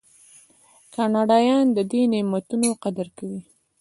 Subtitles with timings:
[0.93, 3.39] کاناډایان د دې نعمتونو قدر کوي.